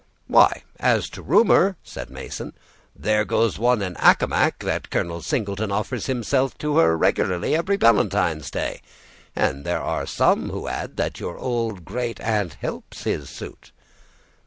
[0.25, 2.53] "Why, as to rumor," said Mason,
[2.95, 8.49] "there goes one in Accomac, that Colonel Singleton offers himself to her regularly every Valentine's
[8.49, 8.81] day;
[9.35, 13.71] and there are some who add that your old great aunt helps his suit."